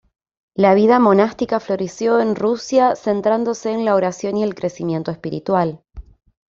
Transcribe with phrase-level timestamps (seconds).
[0.55, 5.83] La vida monástica floreció en Rusia, centrándose en la oración y el crecimiento espiritual.